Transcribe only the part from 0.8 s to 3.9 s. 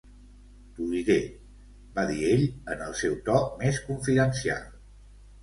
diré", va dir ell en el seu to més